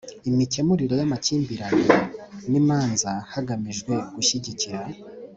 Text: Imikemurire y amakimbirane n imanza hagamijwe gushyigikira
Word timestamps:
Imikemurire 0.29 0.93
y 1.01 1.03
amakimbirane 1.07 1.85
n 2.51 2.53
imanza 2.59 3.11
hagamijwe 3.33 3.93
gushyigikira 4.15 4.79